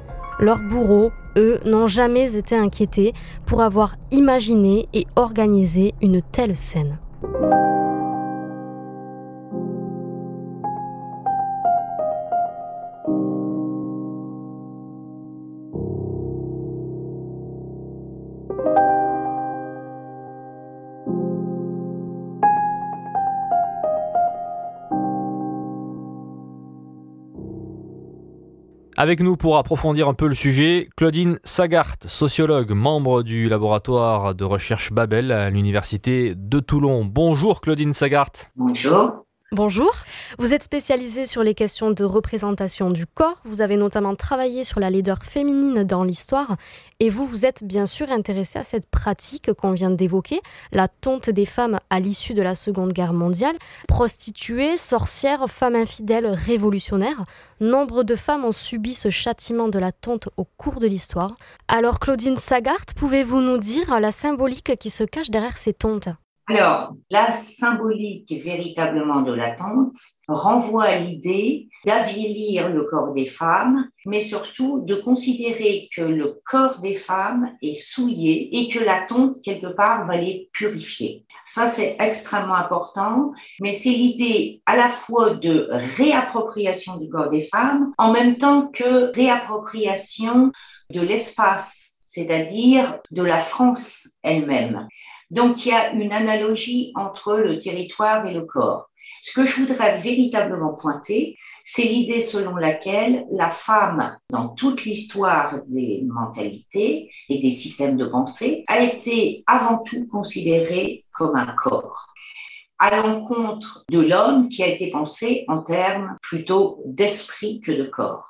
Leurs 0.41 0.59
bourreaux, 0.59 1.13
eux, 1.37 1.61
n'ont 1.65 1.87
jamais 1.87 2.37
été 2.37 2.57
inquiétés 2.57 3.13
pour 3.47 3.61
avoir 3.63 3.97
imaginé 4.11 4.89
et 4.93 5.07
organisé 5.17 5.95
une 6.03 6.23
telle 6.23 6.57
scène. 6.57 6.99
Avec 28.97 29.21
nous 29.21 29.37
pour 29.37 29.59
approfondir 29.59 30.09
un 30.09 30.15
peu 30.15 30.29
le 30.29 30.37
sujet, 30.37 30.89
Claudine 30.97 31.41
Sagart, 31.43 31.97
sociologue, 32.07 32.71
membre 32.71 33.25
du 33.25 33.49
laboratoire 33.49 34.37
de 34.37 34.45
recherche 34.45 34.93
Babel 34.93 35.33
à 35.33 35.51
l'université 35.51 36.35
de 36.37 36.61
Toulon. 36.61 37.05
Bonjour 37.05 37.61
Claudine 37.61 37.93
Sagart. 37.93 38.31
Bonjour. 38.55 39.25
Bonjour, 39.53 39.93
vous 40.41 40.53
êtes 40.53 40.65
spécialisée 40.65 41.27
sur 41.27 41.45
les 41.45 41.55
questions 41.55 41.93
de 41.93 42.03
représentation 42.03 42.91
du 42.91 43.07
corps, 43.07 43.41
vous 43.45 43.61
avez 43.61 43.77
notamment 43.77 44.17
travaillé 44.17 44.65
sur 44.65 44.81
la 44.81 44.91
laideur 44.91 45.23
féminine 45.23 45.85
dans 45.85 46.03
l'histoire 46.03 46.57
et 46.99 47.09
vous 47.09 47.25
vous 47.25 47.47
êtes 47.47 47.63
bien 47.63 47.87
sûr 47.87 48.11
intéressée 48.11 48.59
à 48.59 48.65
cette 48.65 48.91
pratique 48.91 49.53
qu'on 49.53 49.71
vient 49.71 49.93
d'évoquer, 49.93 50.41
la 50.73 50.89
tonte 50.89 51.31
des 51.31 51.47
femmes 51.47 51.79
à 51.89 52.01
l'issue 52.01 52.35
de 52.35 52.43
la 52.43 52.57
Seconde 52.57 52.93
Guerre 52.93 53.13
mondiale, 53.13 53.55
prostituées, 53.87 54.77
sorcières, 54.77 55.49
femmes 55.49 55.77
infidèles, 55.77 56.27
révolutionnaires. 56.27 57.23
Nombre 57.61 58.03
de 58.03 58.17
femmes 58.17 58.45
ont 58.45 58.51
subi 58.51 58.93
ce 58.93 59.11
châtiment 59.11 59.69
de 59.69 59.79
la 59.79 59.93
tonte 59.93 60.31
au 60.37 60.45
cours 60.57 60.81
de 60.81 60.89
l'histoire. 60.89 61.37
Alors 61.69 62.01
Claudine 62.01 62.39
Sagart, 62.39 62.87
pouvez-vous 62.97 63.41
nous 63.41 63.59
dire 63.59 64.01
la 64.01 64.11
symbolique 64.11 64.77
qui 64.81 64.91
se 64.91 65.05
cache 65.05 65.31
derrière 65.31 65.59
ces 65.59 65.75
tontes? 65.75 66.09
Alors, 66.47 66.95
la 67.09 67.33
symbolique 67.33 68.31
véritablement 68.31 69.23
de 69.23 69.33
l'attente 69.33 69.97
renvoie 70.29 70.85
à 70.85 70.99
l'idée 70.99 71.69
d'avilir 71.87 72.69
le 72.69 72.85
corps 72.85 73.15
des 73.15 73.25
femmes, 73.25 73.89
mais 74.05 74.21
surtout 74.21 74.81
de 74.81 74.95
considérer 74.95 75.89
que 75.95 76.03
le 76.03 76.39
corps 76.45 76.81
des 76.81 76.95
femmes 76.95 77.57
est 77.63 77.81
souillé 77.81 78.59
et 78.59 78.69
que 78.69 78.79
l'attente, 78.79 79.41
quelque 79.43 79.69
part, 79.69 80.07
va 80.07 80.19
les 80.19 80.51
purifier. 80.53 81.25
Ça, 81.47 81.67
c'est 81.67 81.97
extrêmement 81.99 82.57
important, 82.57 83.33
mais 83.61 83.73
c'est 83.73 83.91
l'idée 83.91 84.61
à 84.67 84.77
la 84.77 84.91
fois 84.91 85.31
de 85.31 85.69
réappropriation 85.97 86.99
du 86.99 87.09
corps 87.09 87.31
des 87.31 87.43
femmes, 87.43 87.95
en 87.97 88.13
même 88.13 88.37
temps 88.37 88.69
que 88.69 89.15
réappropriation 89.15 90.53
de 90.91 91.01
l'espace, 91.01 92.03
c'est-à-dire 92.05 92.99
de 93.11 93.23
la 93.23 93.41
France 93.41 94.11
elle-même. 94.23 94.87
Donc, 95.35 95.67
il 95.67 95.71
y 95.71 95.73
a 95.73 95.91
une 95.91 96.13
analogie 96.13 96.93
entre 96.95 97.35
le 97.35 97.59
territoire 97.59 98.25
et 98.29 98.33
le 98.33 98.45
corps. 98.45 98.89
Ce 99.25 99.33
que 99.33 99.45
je 99.45 99.57
voudrais 99.57 99.99
véritablement 99.99 100.75
pointer, 100.75 101.37
c'est 101.65 101.83
l'idée 101.83 102.23
selon 102.23 102.55
laquelle 102.55 103.27
la 103.33 103.51
femme, 103.51 104.17
dans 104.31 104.51
toute 104.51 104.85
l'histoire 104.85 105.61
des 105.67 106.05
mentalités 106.07 107.11
et 107.29 107.39
des 107.41 107.51
systèmes 107.51 107.97
de 107.97 108.07
pensée, 108.07 108.65
a 108.69 108.81
été 108.81 109.43
avant 109.49 109.83
tout 109.83 110.07
considérée 110.07 111.05
comme 111.11 111.35
un 111.35 111.53
corps. 111.57 112.07
à 112.79 112.95
l'encontre 112.97 113.85
de 113.89 114.01
l'homme 114.01 114.49
qui 114.49 114.63
a 114.63 114.67
été 114.67 114.91
pensé 114.91 115.45
en 115.49 115.63
termes 115.63 116.17
plutôt 116.21 116.83
d'esprit 116.85 117.61
que 117.61 117.73
de 117.73 117.85
corps. 117.85 118.29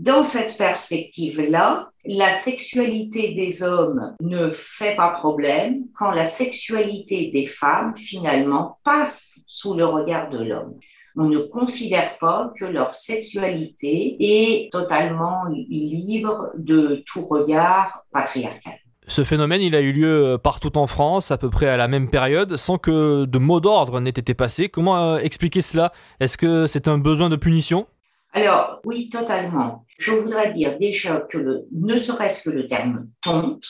Dans 0.00 0.24
cette 0.24 0.58
perspective-là, 0.58 1.88
la 2.04 2.32
sexualité 2.32 3.32
des 3.34 3.62
hommes 3.62 4.16
ne 4.20 4.50
fait 4.50 4.96
pas 4.96 5.10
problème 5.10 5.78
quand 5.94 6.10
la 6.10 6.26
sexualité 6.26 7.30
des 7.32 7.46
femmes, 7.46 7.96
finalement, 7.96 8.78
passe 8.84 9.40
sous 9.46 9.74
le 9.74 9.86
regard 9.86 10.30
de 10.30 10.38
l'homme. 10.38 10.74
On 11.16 11.26
ne 11.26 11.38
considère 11.38 12.18
pas 12.18 12.52
que 12.58 12.64
leur 12.64 12.96
sexualité 12.96 14.16
est 14.18 14.72
totalement 14.72 15.44
libre 15.48 16.50
de 16.58 17.04
tout 17.06 17.24
regard 17.24 18.04
patriarcal. 18.12 18.74
Ce 19.06 19.22
phénomène, 19.22 19.60
il 19.60 19.76
a 19.76 19.80
eu 19.80 19.92
lieu 19.92 20.38
partout 20.42 20.76
en 20.76 20.88
France, 20.88 21.30
à 21.30 21.38
peu 21.38 21.50
près 21.50 21.68
à 21.68 21.76
la 21.76 21.86
même 21.86 22.10
période, 22.10 22.56
sans 22.56 22.78
que 22.78 23.26
de 23.26 23.38
mots 23.38 23.60
d'ordre 23.60 24.00
n'aient 24.00 24.10
été 24.10 24.34
passés. 24.34 24.68
Comment 24.68 24.96
euh, 24.96 25.18
expliquer 25.18 25.60
cela? 25.60 25.92
Est-ce 26.18 26.36
que 26.36 26.66
c'est 26.66 26.88
un 26.88 26.98
besoin 26.98 27.28
de 27.28 27.36
punition? 27.36 27.86
Alors, 28.34 28.80
oui, 28.84 29.08
totalement. 29.08 29.86
Je 29.96 30.10
voudrais 30.10 30.50
dire 30.50 30.76
déjà 30.76 31.20
que 31.20 31.62
ne 31.70 31.96
serait-ce 31.96 32.42
que 32.42 32.54
le 32.54 32.66
terme 32.66 33.06
tonte 33.22 33.64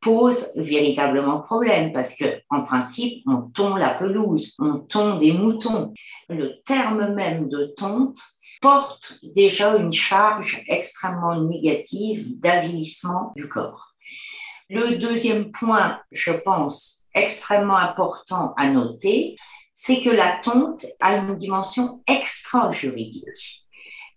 pose 0.00 0.52
véritablement 0.56 1.40
problème 1.40 1.92
parce 1.92 2.14
que, 2.14 2.40
en 2.48 2.62
principe, 2.62 3.24
on 3.26 3.50
tond 3.50 3.74
la 3.74 3.94
pelouse, 3.94 4.54
on 4.60 4.78
tond 4.78 5.18
des 5.18 5.32
moutons. 5.32 5.92
Le 6.28 6.62
terme 6.64 7.12
même 7.14 7.48
de 7.48 7.74
tonte 7.76 8.20
porte 8.60 9.18
déjà 9.34 9.76
une 9.76 9.92
charge 9.92 10.62
extrêmement 10.68 11.40
négative 11.40 12.38
d'avilissement 12.38 13.32
du 13.34 13.48
corps. 13.48 13.94
Le 14.70 14.94
deuxième 14.94 15.50
point, 15.50 16.00
je 16.12 16.30
pense, 16.30 17.00
extrêmement 17.16 17.76
important 17.76 18.54
à 18.56 18.68
noter, 18.68 19.34
c'est 19.74 20.02
que 20.02 20.10
la 20.10 20.38
tonte 20.44 20.86
a 21.00 21.16
une 21.16 21.34
dimension 21.34 22.00
extra-juridique 22.06 23.61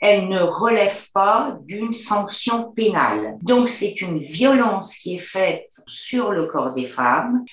elle 0.06 0.28
ne 0.28 0.40
relève 0.40 1.08
pas 1.14 1.58
d'une 1.64 1.94
sanction 1.94 2.72
pénale. 2.72 3.38
Donc 3.42 3.70
c'est 3.70 4.02
une 4.02 4.20
violence 4.20 4.96
qui 4.98 5.16
est 5.16 5.26
faite 5.36 5.72
sur 5.88 6.32
le 6.32 6.46
corps 6.46 6.74
des 6.74 6.86
femmes 6.86 7.44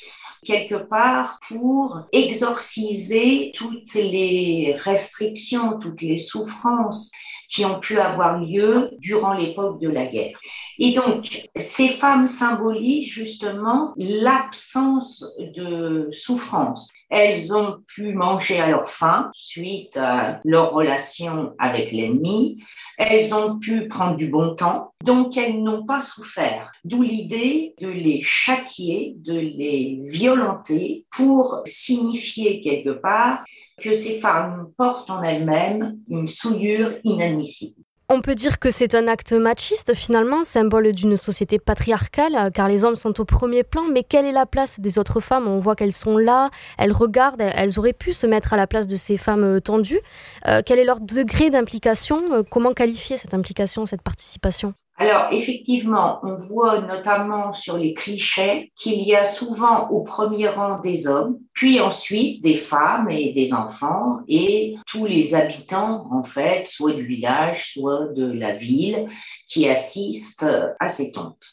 quelque 0.45 0.75
part 0.75 1.39
pour 1.49 2.03
exorciser 2.13 3.53
toutes 3.55 3.95
les 3.95 4.75
restrictions, 4.77 5.79
toutes 5.79 6.03
les 6.03 6.19
souffrances 6.19 7.11
qui 7.53 7.67
ont 7.67 7.79
pu 7.79 7.99
avoir 7.99 8.41
lieu 8.41 8.91
durant 8.99 9.35
l'époque 9.35 9.79
de 9.79 9.89
la 9.89 10.07
guerre. 10.07 10.39
Et 10.79 10.95
donc, 10.95 11.43
ces 11.59 11.89
femmes 11.89 12.27
symbolisent 12.27 13.11
justement 13.11 13.93
l'absence 13.99 15.25
de 15.39 16.09
souffrance. 16.11 16.91
Elles 17.11 17.55
ont 17.55 17.77
pu 17.87 18.15
manger 18.15 18.59
à 18.59 18.71
leur 18.71 18.89
faim 18.89 19.31
suite 19.35 19.99
à 19.99 20.41
leur 20.45 20.73
relation 20.73 21.53
avec 21.59 21.93
l'ennemi. 21.93 22.63
Elles 22.97 23.35
ont 23.35 23.59
pu 23.59 23.87
prendre 23.87 24.17
du 24.17 24.29
bon 24.29 24.55
temps. 24.55 24.95
Donc, 25.05 25.37
elles 25.37 25.63
n'ont 25.63 25.85
pas 25.85 26.01
souffert. 26.01 26.73
D'où 26.85 27.03
l'idée 27.03 27.75
de 27.81 27.89
les 27.89 28.23
châtier, 28.23 29.15
de 29.19 29.39
les 29.39 30.01
violenter 30.03 31.05
pour 31.11 31.61
signifier 31.67 32.63
quelque 32.63 32.91
part 32.91 33.45
que 33.81 33.95
ces 33.95 34.19
femmes 34.19 34.71
portent 34.76 35.11
en 35.11 35.23
elles-mêmes 35.23 35.99
une 36.09 36.29
souillure 36.29 36.91
inadmissible. 37.05 37.83
On 38.14 38.21
peut 38.21 38.35
dire 38.35 38.59
que 38.59 38.71
c'est 38.71 38.95
un 38.95 39.09
acte 39.09 39.33
machiste 39.33 39.95
finalement, 39.95 40.45
symbole 40.45 40.93
d'une 40.93 41.17
société 41.17 41.59
patriarcale, 41.59 42.50
car 42.52 42.69
les 42.69 42.85
hommes 42.85 42.95
sont 42.95 43.19
au 43.21 43.25
premier 43.25 43.62
plan, 43.62 43.85
mais 43.91 44.02
quelle 44.02 44.26
est 44.26 44.33
la 44.33 44.45
place 44.45 44.81
des 44.81 44.99
autres 44.99 45.21
femmes? 45.21 45.49
On 45.49 45.59
voit 45.59 45.76
qu'elles 45.76 45.95
sont 45.95 46.19
là, 46.19 46.50
elles 46.76 46.93
regardent, 46.93 47.41
elles 47.41 47.79
auraient 47.79 47.95
pu 47.95 48.12
se 48.12 48.26
mettre 48.26 48.52
à 48.52 48.59
la 48.59 48.67
place 48.67 48.87
de 48.87 48.97
ces 48.97 49.17
femmes 49.17 49.45
euh, 49.45 49.61
tendues. 49.61 50.00
Euh, 50.47 50.61
quel 50.64 50.79
est 50.79 50.85
leur 50.85 51.00
degré 51.00 51.49
d'implication? 51.49 52.21
Euh, 52.33 52.43
Comment 52.43 52.75
qualifier 52.75 53.17
cette 53.17 53.33
implication, 53.33 53.87
cette 53.87 54.02
participation? 54.02 54.75
Alors, 55.03 55.33
effectivement, 55.33 56.21
on 56.23 56.37
voit 56.37 56.81
notamment 56.81 57.53
sur 57.53 57.77
les 57.77 57.93
clichés 57.93 58.71
qu'il 58.77 59.03
y 59.03 59.17
a 59.17 59.25
souvent 59.25 59.89
au 59.89 60.05
premier 60.05 60.47
rang 60.47 60.79
des 60.79 61.09
hommes, 61.09 61.41
puis 61.55 61.81
ensuite 61.81 62.41
des 62.41 62.55
femmes 62.55 63.11
et 63.11 63.33
des 63.33 63.53
enfants 63.53 64.21
et 64.29 64.77
tous 64.87 65.05
les 65.05 65.35
habitants, 65.35 66.07
en 66.13 66.23
fait, 66.23 66.69
soit 66.69 66.93
du 66.93 67.05
village, 67.05 67.73
soit 67.73 68.13
de 68.15 68.31
la 68.31 68.53
ville, 68.53 69.09
qui 69.49 69.69
assistent 69.69 70.47
à 70.79 70.89
ces 70.89 71.11
tontes. 71.11 71.49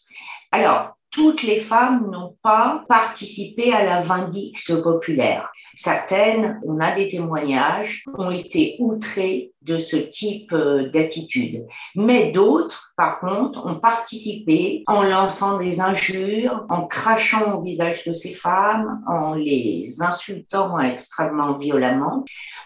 Alors, 0.52 0.92
toutes 1.10 1.42
les 1.42 1.60
femmes 1.60 2.12
n'ont 2.12 2.38
pas 2.44 2.86
participé 2.88 3.74
à 3.74 3.84
la 3.84 4.02
vindicte 4.04 4.80
populaire. 4.84 5.52
Certaines, 5.74 6.62
on 6.64 6.80
a 6.80 6.94
des 6.94 7.08
témoignages, 7.08 8.04
ont 8.16 8.30
été 8.30 8.76
outrées 8.78 9.54
de 9.62 9.78
ce 9.78 9.98
type 9.98 10.54
euh, 10.54 10.90
d'attitude. 10.90 11.66
Mais 11.96 12.32
d'autres, 12.32 12.94
par 12.96 13.20
contre, 13.20 13.66
ont 13.66 13.80
participé 13.80 14.84
en 14.88 15.04
lançant 15.04 15.58
des 15.58 15.82
injures, 15.82 16.66
en 16.70 16.88
crachant 16.88 17.56
au 17.56 17.62
visage 17.62 18.06
de 18.06 18.14
ces 18.14 18.34
femmes, 18.34 19.02
en 19.08 19.34
les 19.34 20.02
insultant 20.02 20.80
extrêmement 20.80 21.58
violemment, 21.58 22.24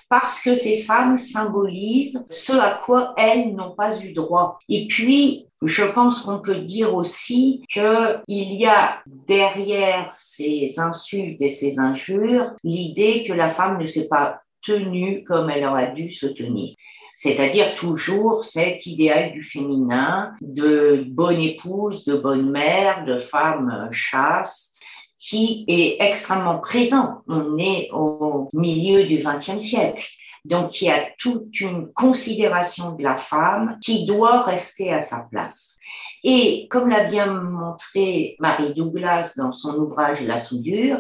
parce 0.10 0.42
que 0.42 0.56
ces 0.56 0.78
femmes 0.78 1.18
symbolisent 1.18 2.26
ce 2.30 2.54
à 2.54 2.80
quoi 2.86 3.14
elles 3.18 3.56
n'ont 3.56 3.76
pas 3.76 4.00
eu 4.00 4.14
droit. 4.14 4.60
Et 4.70 4.88
puis, 4.88 5.48
je 5.66 5.84
pense 5.84 6.22
qu'on 6.22 6.40
peut 6.40 6.60
dire 6.60 6.94
aussi 6.94 7.64
qu'il 7.70 8.22
y 8.28 8.66
a 8.66 9.02
derrière 9.08 10.14
ces 10.18 10.80
insultes 10.80 11.42
et 11.42 11.50
ces 11.50 11.80
injures 11.80 12.52
l'idée 12.64 13.24
que 13.26 13.34
la 13.34 13.50
femme 13.50 13.82
ne 13.82 13.88
s'est 13.88 14.08
pas 14.08 14.43
tenue 14.64 15.24
comme 15.24 15.50
elle 15.50 15.66
aurait 15.66 15.94
dû 15.94 16.12
se 16.12 16.26
tenir. 16.26 16.76
C'est-à-dire 17.16 17.76
toujours 17.76 18.44
cet 18.44 18.86
idéal 18.88 19.32
du 19.32 19.44
féminin, 19.44 20.34
de 20.42 21.06
bonne 21.08 21.40
épouse, 21.40 22.06
de 22.06 22.16
bonne 22.16 22.50
mère, 22.50 23.06
de 23.06 23.18
femme 23.18 23.90
chaste, 23.92 24.82
qui 25.20 25.64
est 25.68 25.98
extrêmement 26.02 26.60
présent. 26.60 27.22
On 27.28 27.58
est 27.58 27.90
au 27.94 28.50
milieu 28.52 29.06
du 29.06 29.18
XXe 29.18 29.60
siècle. 29.60 30.06
Donc, 30.44 30.82
il 30.82 30.86
y 30.86 30.92
a 30.92 31.08
toute 31.18 31.62
une 31.62 31.94
considération 31.94 32.92
de 32.92 33.04
la 33.04 33.16
femme 33.16 33.78
qui 33.82 34.06
doit 34.06 34.42
rester 34.42 34.92
à 34.92 35.02
sa 35.02 35.26
place. 35.32 35.78
Et 36.26 36.68
comme 36.70 36.90
l'a 36.90 37.06
bien 37.06 37.28
montré 37.28 38.36
Marie 38.40 38.74
Douglas 38.74 39.36
dans 39.38 39.54
son 39.54 39.76
ouvrage 39.76 40.22
La 40.24 40.38
soudure, 40.38 41.00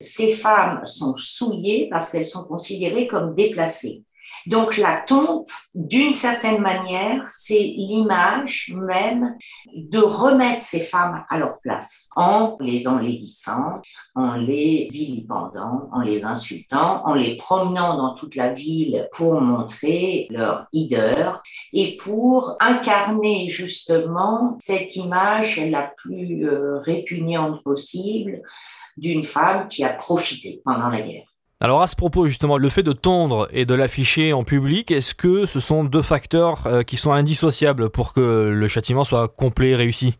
ces 0.00 0.32
femmes 0.32 0.84
sont 0.86 1.16
souillées 1.18 1.88
parce 1.90 2.10
qu'elles 2.10 2.26
sont 2.26 2.44
considérées 2.44 3.06
comme 3.06 3.34
déplacées. 3.34 4.04
Donc 4.46 4.76
la 4.76 4.98
tonte, 4.98 5.50
d'une 5.74 6.12
certaine 6.12 6.60
manière, 6.60 7.26
c'est 7.30 7.62
l'image 7.62 8.74
même 8.76 9.36
de 9.74 9.98
remettre 9.98 10.62
ces 10.62 10.80
femmes 10.80 11.24
à 11.30 11.38
leur 11.38 11.60
place 11.60 12.10
en 12.14 12.56
les 12.60 12.86
enlaidissant, 12.86 13.80
en 14.14 14.36
les 14.36 14.88
vilipendant, 14.92 15.88
en 15.92 16.02
les 16.02 16.26
insultant, 16.26 17.06
en 17.06 17.14
les 17.14 17.36
promenant 17.36 17.96
dans 17.96 18.14
toute 18.14 18.34
la 18.34 18.52
ville 18.52 19.08
pour 19.12 19.40
montrer 19.40 20.26
leur 20.30 20.66
hideur 20.72 21.42
et 21.72 21.96
pour 21.96 22.56
incarner 22.60 23.48
justement 23.48 24.58
cette 24.60 24.94
image 24.96 25.58
la 25.58 25.90
plus 25.96 26.46
euh, 26.46 26.80
répugnante 26.80 27.62
possible 27.62 28.42
d'une 28.96 29.24
femme 29.24 29.66
qui 29.66 29.84
a 29.84 29.90
profité 29.90 30.60
pendant 30.64 30.88
la 30.88 31.00
guerre. 31.00 31.24
Alors 31.60 31.82
à 31.82 31.86
ce 31.86 31.96
propos 31.96 32.26
justement, 32.26 32.58
le 32.58 32.68
fait 32.68 32.82
de 32.82 32.92
tondre 32.92 33.48
et 33.50 33.64
de 33.64 33.74
l'afficher 33.74 34.32
en 34.32 34.44
public, 34.44 34.90
est-ce 34.90 35.14
que 35.14 35.46
ce 35.46 35.60
sont 35.60 35.84
deux 35.84 36.02
facteurs 36.02 36.66
euh, 36.66 36.82
qui 36.82 36.96
sont 36.96 37.12
indissociables 37.12 37.90
pour 37.90 38.12
que 38.12 38.50
le 38.52 38.68
châtiment 38.68 39.04
soit 39.04 39.28
complet 39.28 39.70
et 39.70 39.76
réussi? 39.76 40.18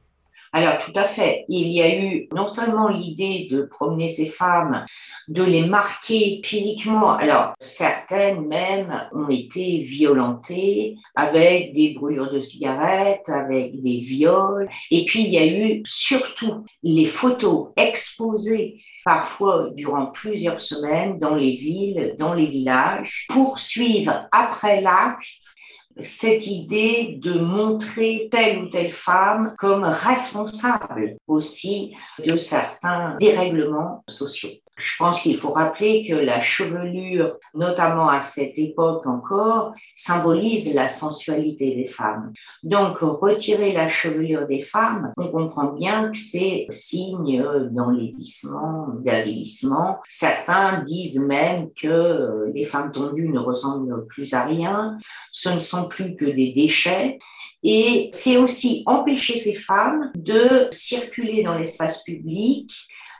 Alors 0.54 0.78
tout 0.78 0.92
à 0.94 1.02
fait. 1.02 1.44
Il 1.48 1.66
y 1.66 1.82
a 1.82 1.92
eu 1.98 2.28
non 2.32 2.46
seulement 2.46 2.86
l'idée 2.88 3.48
de 3.50 3.62
promener 3.62 4.08
ces 4.08 4.26
femmes, 4.26 4.84
de 5.26 5.42
les 5.42 5.66
marquer 5.66 6.40
physiquement. 6.44 7.14
Alors 7.14 7.54
certaines 7.58 8.46
même 8.46 9.08
ont 9.12 9.28
été 9.28 9.78
violentées 9.78 10.94
avec 11.16 11.72
des 11.72 11.94
brûlures 11.94 12.32
de 12.32 12.40
cigarettes, 12.40 13.28
avec 13.28 13.80
des 13.80 13.98
viols. 13.98 14.68
Et 14.92 15.04
puis 15.06 15.24
il 15.24 15.30
y 15.30 15.38
a 15.38 15.46
eu 15.46 15.82
surtout 15.84 16.64
les 16.84 17.06
photos 17.06 17.70
exposées 17.76 18.80
parfois 19.04 19.70
durant 19.74 20.06
plusieurs 20.06 20.60
semaines 20.60 21.18
dans 21.18 21.34
les 21.34 21.56
villes, 21.56 22.14
dans 22.16 22.32
les 22.32 22.46
villages, 22.46 23.26
pour 23.28 23.58
suivre 23.58 24.28
après 24.30 24.80
l'acte 24.80 25.56
cette 26.02 26.46
idée 26.46 27.18
de 27.20 27.38
montrer 27.38 28.28
telle 28.30 28.58
ou 28.58 28.68
telle 28.68 28.90
femme 28.90 29.54
comme 29.58 29.84
responsable 29.84 31.16
aussi 31.26 31.94
de 32.24 32.36
certains 32.36 33.16
dérèglements 33.18 34.02
sociaux. 34.08 34.63
Je 34.76 34.96
pense 34.98 35.22
qu'il 35.22 35.36
faut 35.36 35.52
rappeler 35.52 36.04
que 36.06 36.14
la 36.14 36.40
chevelure, 36.40 37.36
notamment 37.54 38.08
à 38.08 38.20
cette 38.20 38.58
époque 38.58 39.06
encore, 39.06 39.72
symbolise 39.94 40.74
la 40.74 40.88
sensualité 40.88 41.76
des 41.76 41.86
femmes. 41.86 42.32
Donc, 42.64 42.98
retirer 42.98 43.72
la 43.72 43.88
chevelure 43.88 44.46
des 44.46 44.60
femmes, 44.60 45.12
on 45.16 45.28
comprend 45.28 45.72
bien 45.72 46.10
que 46.10 46.18
c'est 46.18 46.66
signe 46.70 47.44
d'enlaidissement, 47.70 48.88
d'avilissement. 49.00 50.00
Certains 50.08 50.82
disent 50.82 51.20
même 51.20 51.68
que 51.80 52.50
les 52.52 52.64
femmes 52.64 52.90
tondues 52.90 53.28
ne 53.28 53.38
ressemblent 53.38 54.06
plus 54.08 54.34
à 54.34 54.44
rien, 54.44 54.98
ce 55.30 55.50
ne 55.50 55.60
sont 55.60 55.86
plus 55.86 56.16
que 56.16 56.24
des 56.24 56.52
déchets. 56.52 57.18
Et 57.62 58.10
c'est 58.12 58.36
aussi 58.36 58.82
empêcher 58.84 59.38
ces 59.38 59.54
femmes 59.54 60.10
de 60.16 60.68
circuler 60.70 61.42
dans 61.42 61.56
l'espace 61.56 62.02
public 62.02 62.70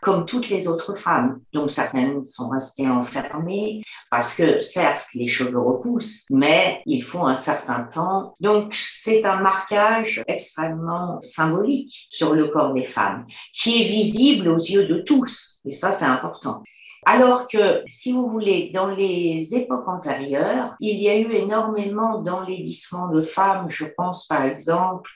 comme 0.05 0.27
toutes 0.27 0.51
les 0.51 0.69
autres 0.69 0.95
femmes. 0.95 1.41
Donc 1.53 1.71
certaines 1.71 2.25
sont 2.27 2.51
restées 2.51 2.89
enfermées 2.89 3.83
parce 4.11 4.35
que 4.35 4.61
certes 4.61 5.07
les 5.15 5.27
cheveux 5.27 5.59
repoussent, 5.59 6.27
mais 6.31 6.83
il 6.87 7.03
faut 7.03 7.25
un 7.25 7.35
certain 7.35 7.85
temps. 7.85 8.37
Donc 8.41 8.75
c'est 8.75 9.25
un 9.25 9.41
marquage 9.41 10.23
extrêmement 10.29 11.19
symbolique 11.23 12.07
sur 12.11 12.35
le 12.35 12.49
corps 12.49 12.75
des 12.75 12.85
femmes 12.85 13.25
qui 13.55 13.83
est 13.83 13.87
visible 13.87 14.49
aux 14.49 14.59
yeux 14.59 14.87
de 14.87 15.01
tous. 15.01 15.61
Et 15.65 15.73
ça 15.73 15.93
c'est 15.93 16.05
important. 16.05 16.63
Alors 17.07 17.49
que, 17.49 17.83
si 17.87 18.13
vous 18.13 18.29
voulez, 18.29 18.71
dans 18.73 18.87
les 18.87 19.55
époques 19.55 19.89
antérieures, 19.89 20.75
il 20.81 20.99
y 20.99 21.11
a 21.11 21.19
eu 21.19 21.31
énormément 21.33 22.21
d'enlaidissements 22.21 23.09
de 23.09 23.23
femmes. 23.23 23.67
Je 23.69 23.85
pense 23.85 24.27
par 24.27 24.45
exemple 24.45 25.11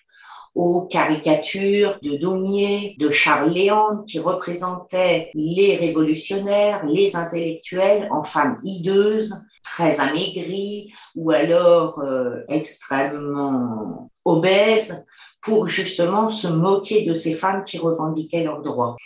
aux 0.58 0.82
caricatures 0.82 2.00
de 2.02 2.16
Daumier, 2.16 2.96
de 2.98 3.10
Charles 3.10 3.52
Léon, 3.52 4.02
qui 4.08 4.18
représentaient 4.18 5.30
les 5.34 5.76
révolutionnaires, 5.76 6.84
les 6.84 7.14
intellectuels 7.14 8.08
en 8.10 8.24
femmes 8.24 8.58
hideuses, 8.64 9.40
très 9.62 10.00
amaigries 10.00 10.92
ou 11.14 11.30
alors 11.30 12.00
euh, 12.00 12.40
extrêmement 12.48 14.10
obèses 14.24 15.06
pour 15.42 15.68
justement 15.68 16.28
se 16.28 16.48
moquer 16.48 17.04
de 17.04 17.14
ces 17.14 17.34
femmes 17.34 17.62
qui 17.62 17.78
revendiquaient 17.78 18.42
leurs 18.42 18.62
droits. 18.62 18.96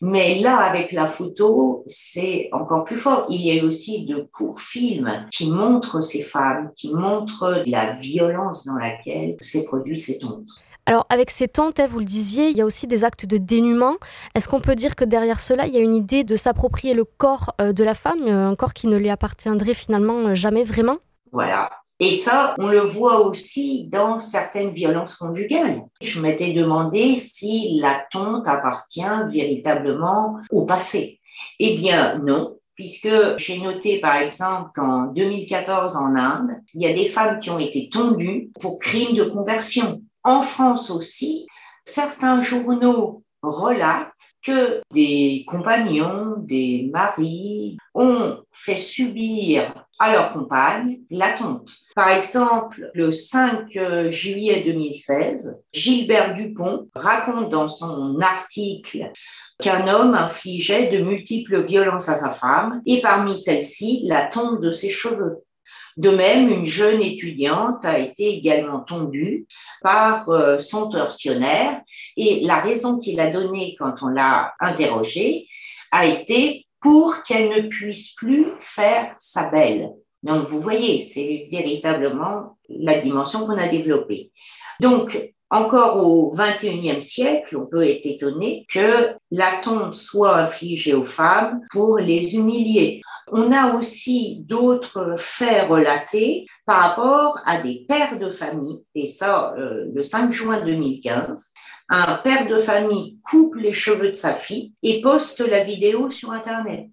Mais 0.00 0.38
là, 0.38 0.56
avec 0.60 0.92
la 0.92 1.08
photo, 1.08 1.84
c'est 1.88 2.48
encore 2.52 2.84
plus 2.84 2.96
fort. 2.96 3.26
Il 3.28 3.42
y 3.42 3.60
a 3.60 3.62
aussi 3.62 4.06
de 4.06 4.26
courts 4.32 4.62
films 4.62 5.26
qui 5.30 5.50
montrent 5.50 6.00
ces 6.00 6.22
femmes, 6.22 6.70
qui 6.74 6.90
montrent 6.90 7.62
la 7.66 7.90
violence 7.90 8.64
dans 8.64 8.78
laquelle 8.78 9.36
s'est 9.42 9.66
produit 9.66 9.98
cette 9.98 10.24
honte. 10.24 10.48
Alors 10.86 11.06
avec 11.10 11.30
ces 11.30 11.48
tentes, 11.48 11.80
vous 11.80 12.00
le 12.00 12.04
disiez, 12.04 12.48
il 12.48 12.56
y 12.56 12.60
a 12.60 12.66
aussi 12.66 12.86
des 12.86 13.04
actes 13.04 13.24
de 13.24 13.36
dénuement. 13.36 13.94
Est-ce 14.34 14.48
qu'on 14.48 14.60
peut 14.60 14.74
dire 14.74 14.96
que 14.96 15.04
derrière 15.04 15.40
cela, 15.40 15.66
il 15.66 15.74
y 15.74 15.76
a 15.76 15.80
une 15.80 15.94
idée 15.94 16.24
de 16.24 16.34
s'approprier 16.34 16.92
le 16.92 17.04
corps 17.04 17.54
euh, 17.60 17.72
de 17.72 17.84
la 17.84 17.94
femme, 17.94 18.22
euh, 18.22 18.48
un 18.48 18.56
corps 18.56 18.74
qui 18.74 18.88
ne 18.88 18.96
lui 18.96 19.08
appartiendrait 19.08 19.74
finalement 19.74 20.18
euh, 20.28 20.34
jamais 20.34 20.64
vraiment? 20.64 20.96
Voilà, 21.30 21.70
et 22.00 22.10
ça, 22.10 22.56
on 22.58 22.66
le 22.66 22.80
voit 22.80 23.24
aussi 23.24 23.86
dans 23.86 24.18
certaines 24.18 24.70
violences 24.70 25.14
conjugales. 25.14 25.82
Je 26.00 26.20
m'étais 26.20 26.52
demandé 26.52 27.14
si 27.16 27.78
la 27.80 28.04
tonte 28.10 28.48
appartient 28.48 29.04
véritablement 29.28 30.38
au 30.50 30.66
passé. 30.66 31.20
Eh 31.60 31.76
bien, 31.76 32.18
non, 32.18 32.56
puisque 32.74 33.08
j'ai 33.36 33.60
noté 33.60 34.00
par 34.00 34.16
exemple 34.16 34.70
qu'en 34.74 35.12
2014 35.12 35.96
en 35.96 36.16
Inde, 36.16 36.50
il 36.74 36.82
y 36.82 36.86
a 36.86 36.92
des 36.92 37.06
femmes 37.06 37.38
qui 37.38 37.50
ont 37.50 37.60
été 37.60 37.88
tondues 37.88 38.50
pour 38.60 38.80
crimes 38.80 39.14
de 39.14 39.22
conversion. 39.22 40.02
En 40.24 40.42
France 40.42 40.90
aussi, 40.90 41.46
certains 41.84 42.42
journaux 42.42 43.22
relatent 43.42 44.12
que 44.44 44.80
des 44.92 45.44
compagnons, 45.48 46.36
des 46.38 46.88
maris 46.92 47.76
ont 47.94 48.38
fait 48.52 48.76
subir 48.76 49.86
à 49.98 50.12
leur 50.12 50.32
compagne 50.32 51.00
la 51.10 51.32
tonte. 51.32 51.70
Par 51.94 52.08
exemple, 52.08 52.90
le 52.94 53.12
5 53.12 53.76
euh, 53.76 54.10
juillet 54.10 54.62
2016, 54.64 55.62
Gilbert 55.72 56.34
Dupont 56.34 56.88
raconte 56.94 57.50
dans 57.50 57.68
son 57.68 58.20
article 58.20 59.10
qu'un 59.60 59.86
homme 59.88 60.14
infligeait 60.14 60.90
de 60.90 60.98
multiples 61.04 61.62
violences 61.62 62.08
à 62.08 62.16
sa 62.16 62.30
femme 62.30 62.82
et 62.84 63.00
parmi 63.00 63.38
celles-ci 63.38 64.02
la 64.06 64.26
tonte 64.26 64.60
de 64.60 64.72
ses 64.72 64.90
cheveux. 64.90 65.41
De 65.96 66.10
même, 66.10 66.48
une 66.48 66.66
jeune 66.66 67.02
étudiante 67.02 67.84
a 67.84 67.98
été 67.98 68.28
également 68.28 68.80
tondue 68.80 69.46
par 69.82 70.28
euh, 70.30 70.58
son 70.58 70.88
tortionnaire 70.88 71.80
et 72.16 72.40
la 72.40 72.60
raison 72.60 72.98
qu'il 72.98 73.20
a 73.20 73.30
donnée 73.30 73.76
quand 73.78 74.02
on 74.02 74.08
l'a 74.08 74.54
interrogée 74.60 75.48
a 75.90 76.06
été 76.06 76.66
pour 76.80 77.22
qu'elle 77.22 77.50
ne 77.50 77.68
puisse 77.68 78.14
plus 78.14 78.46
faire 78.58 79.14
sa 79.18 79.50
belle. 79.50 79.90
Donc, 80.22 80.48
vous 80.48 80.60
voyez, 80.60 81.00
c'est 81.00 81.48
véritablement 81.50 82.56
la 82.68 82.98
dimension 82.98 83.46
qu'on 83.46 83.58
a 83.58 83.68
développée. 83.68 84.30
Donc, 84.80 85.32
encore 85.50 85.98
au 85.98 86.32
XXIe 86.34 87.02
siècle, 87.02 87.58
on 87.58 87.66
peut 87.66 87.86
être 87.86 88.06
étonné 88.06 88.66
que 88.72 89.10
la 89.30 89.52
tombe 89.62 89.92
soit 89.92 90.38
infligée 90.38 90.94
aux 90.94 91.04
femmes 91.04 91.60
pour 91.70 91.98
les 91.98 92.36
humilier. 92.36 93.02
On 93.34 93.50
a 93.50 93.74
aussi 93.76 94.44
d'autres 94.46 95.14
faits 95.16 95.66
relatés 95.66 96.44
par 96.66 96.82
rapport 96.82 97.38
à 97.46 97.62
des 97.62 97.86
pères 97.88 98.18
de 98.18 98.30
famille, 98.30 98.84
et 98.94 99.06
ça, 99.06 99.54
euh, 99.56 99.86
le 99.94 100.02
5 100.04 100.30
juin 100.32 100.60
2015, 100.60 101.54
un 101.88 102.14
père 102.16 102.46
de 102.46 102.58
famille 102.58 103.18
coupe 103.24 103.54
les 103.54 103.72
cheveux 103.72 104.08
de 104.08 104.16
sa 104.16 104.34
fille 104.34 104.74
et 104.82 105.00
poste 105.00 105.40
la 105.40 105.64
vidéo 105.64 106.10
sur 106.10 106.30
Internet. 106.30 106.90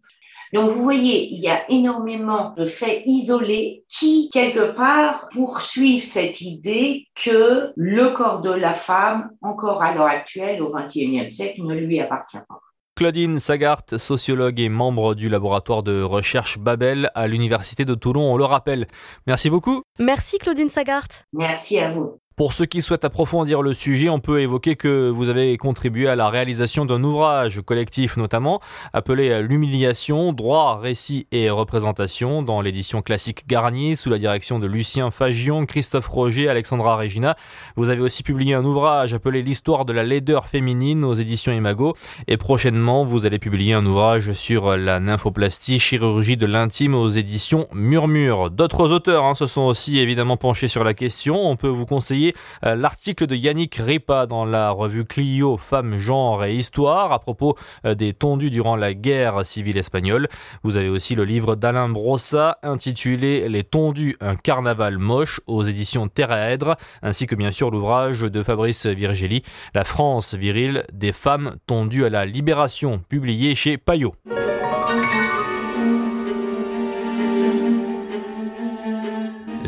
Donc 0.54 0.72
vous 0.72 0.82
voyez, 0.82 1.28
il 1.30 1.42
y 1.42 1.50
a 1.50 1.70
énormément 1.70 2.54
de 2.58 2.66
faits 2.66 3.04
isolés 3.06 3.84
qui, 3.90 4.30
quelque 4.32 4.72
part, 4.72 5.28
poursuivent 5.34 6.06
cette 6.06 6.40
idée 6.40 7.08
que 7.16 7.74
le 7.76 8.10
corps 8.12 8.40
de 8.40 8.52
la 8.52 8.74
femme, 8.74 9.30
encore 9.42 9.84
à 9.84 9.94
l'heure 9.94 10.08
actuelle, 10.08 10.62
au 10.62 10.72
XXIe 10.72 11.32
siècle, 11.34 11.64
ne 11.64 11.76
lui 11.76 12.00
appartient 12.00 12.40
pas. 12.48 12.62
Claudine 13.00 13.40
Sagart, 13.40 13.84
sociologue 13.96 14.60
et 14.60 14.68
membre 14.68 15.16
du 15.16 15.30
laboratoire 15.30 15.84
de 15.84 16.02
recherche 16.02 16.58
Babel 16.60 17.10
à 17.16 17.28
l'Université 17.28 17.86
de 17.86 17.96
Toulon, 17.96 18.34
on 18.34 18.36
le 18.36 18.44
rappelle. 18.44 18.90
Merci 19.26 19.50
beaucoup. 19.50 19.84
Merci 20.00 20.38
Claudine 20.38 20.68
Sagart. 20.68 21.08
Merci 21.32 21.80
à 21.80 21.94
vous. 21.94 22.20
Pour 22.40 22.54
ceux 22.54 22.66
qui 22.66 22.82
souhaitent 22.82 23.04
approfondir 23.04 23.62
le 23.62 23.74
sujet, 23.74 24.08
on 24.08 24.22
peut 24.22 24.40
évoquer 24.40 24.78
que 24.78 25.10
vous 25.10 25.28
avez 25.28 25.58
contribué 25.58 26.08
à 26.08 26.16
la 26.16 26.30
réalisation 26.30 26.86
d'un 26.86 27.04
ouvrage 27.04 27.60
collectif 27.66 28.16
notamment, 28.16 28.62
appelé 28.94 29.44
L'humiliation, 29.44 30.32
droit, 30.32 30.80
récit 30.82 31.28
et 31.34 31.50
représentation, 31.50 32.42
dans 32.42 32.62
l'édition 32.62 33.02
classique 33.02 33.46
Garnier, 33.46 33.98
sous 33.98 34.10
la 34.10 34.18
direction 34.18 34.58
de 34.58 34.68
Lucien 34.68 35.12
Fagion, 35.12 35.66
Christophe 35.66 36.08
Roger, 36.08 36.48
Alexandra 36.48 36.96
Regina. 36.96 37.36
Vous 37.76 37.90
avez 37.90 38.00
aussi 38.00 38.24
publié 38.24 38.54
un 38.54 38.64
ouvrage 38.64 39.14
appelé 39.14 39.42
L'histoire 39.42 39.84
de 39.84 39.92
la 39.92 40.06
laideur 40.06 40.48
féminine 40.48 41.04
aux 41.04 41.16
éditions 41.16 41.52
Imago, 41.52 41.98
et 42.30 42.38
prochainement 42.38 43.04
vous 43.04 43.26
allez 43.26 43.40
publier 43.40 43.74
un 43.74 43.86
ouvrage 43.86 44.32
sur 44.32 44.78
la 44.78 45.02
nymphoplastie, 45.02 45.78
chirurgie 45.78 46.38
de 46.38 46.46
l'intime 46.46 46.96
aux 46.96 47.10
éditions 47.10 47.68
Murmure. 47.74 48.50
D'autres 48.50 48.94
auteurs 48.94 49.26
hein, 49.26 49.36
se 49.36 49.46
sont 49.46 49.64
aussi 49.64 50.00
évidemment 50.00 50.38
penchés 50.38 50.70
sur 50.70 50.86
la 50.86 50.94
question. 50.94 51.36
On 51.36 51.58
peut 51.58 51.68
vous 51.68 51.86
conseiller 51.86 52.29
euh, 52.66 52.76
l'article 52.76 53.28
de 53.28 53.36
Yannick 53.36 53.76
Ripa 53.76 54.26
dans 54.26 54.46
la 54.46 54.72
revue 54.72 55.06
Clio 55.06 55.58
Femmes, 55.58 55.98
Genre 55.98 56.44
et 56.44 56.56
Histoire 56.56 57.12
à 57.12 57.20
propos 57.20 57.56
euh, 57.86 57.96
des 57.96 58.14
tondus 58.14 58.50
durant 58.50 58.76
la 58.76 58.94
guerre 58.94 59.46
civile 59.46 59.78
espagnole. 59.78 60.28
Vous 60.64 60.78
avez 60.78 60.90
aussi 60.90 61.16
le 61.16 61.26
livre 61.26 61.56
d'Alain 61.56 61.90
Brossa 61.90 62.58
intitulé 62.64 63.50
Les 63.50 63.64
tondus, 63.64 64.16
un 64.22 64.36
carnaval 64.36 64.98
moche 64.98 65.42
aux 65.48 65.64
éditions 65.64 66.08
Terraèdre, 66.08 66.76
ainsi 67.02 67.28
que 67.28 67.36
bien 67.36 67.52
sûr 67.52 67.72
l'ouvrage 67.72 68.22
de 68.22 68.44
Fabrice 68.44 68.86
Virgili, 68.86 69.44
La 69.74 69.84
France 69.84 70.34
virile 70.34 70.86
des 70.94 71.12
femmes 71.12 71.56
tondues 71.68 72.06
à 72.06 72.10
la 72.10 72.26
libération, 72.26 73.02
publié 73.10 73.56
chez 73.56 73.78
Payot. 73.78 74.16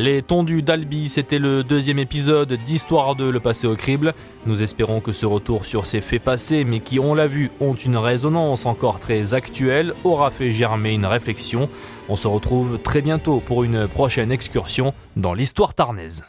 Les 0.02 0.24
tondus 0.24 0.64
d'Albi, 0.64 1.10
c'était 1.10 1.38
le 1.38 1.64
deuxième 1.64 2.00
épisode 2.00 2.54
d'Histoire 2.54 3.14
de 3.14 3.30
le 3.30 3.40
passé 3.40 3.68
au 3.68 3.76
crible. 3.76 4.16
Nous 4.48 4.64
espérons 4.64 5.00
que 5.00 5.12
ce 5.12 5.28
retour 5.28 5.64
sur 5.64 5.86
ces 5.86 6.02
faits 6.02 6.24
passés, 6.24 6.64
mais 6.64 6.80
qui, 6.80 7.00
on 7.00 7.14
l'a 7.14 7.28
vu, 7.28 7.52
ont 7.60 7.76
une 7.76 7.98
résonance 7.98 8.66
encore 8.66 9.00
très 9.00 9.36
actuelle, 9.36 9.94
aura 10.04 10.32
fait 10.32 10.50
germer 10.50 10.94
une 10.96 11.06
réflexion. 11.06 11.70
On 12.10 12.16
se 12.16 12.28
retrouve 12.28 12.80
très 12.80 13.04
bientôt 13.04 13.44
pour 13.46 13.64
une 13.64 13.88
prochaine 13.88 14.32
excursion 14.32 14.96
dans 15.18 15.36
l'histoire 15.36 15.76
tarnaise. 15.76 16.24